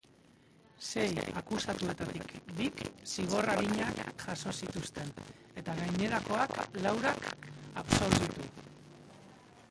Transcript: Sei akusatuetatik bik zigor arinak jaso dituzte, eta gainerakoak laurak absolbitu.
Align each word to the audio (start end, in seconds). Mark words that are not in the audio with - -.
Sei 0.85 1.11
akusatuetatik 1.39 2.31
bik 2.59 2.79
zigor 3.11 3.49
arinak 3.55 4.23
jaso 4.23 4.53
dituzte, 4.61 5.03
eta 5.63 5.75
gainerakoak 5.81 6.57
laurak 6.87 7.29
absolbitu. 7.83 8.49